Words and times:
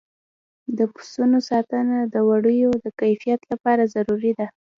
د 0.77 0.79
پسونو 0.93 1.37
ساتنه 1.49 1.97
د 2.13 2.15
وړیو 2.29 2.71
د 2.83 2.85
کیفیت 2.99 3.41
لپاره 3.51 3.83
ضروري 3.95 4.31
ده. 4.39 4.47